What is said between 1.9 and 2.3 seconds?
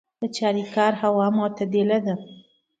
ده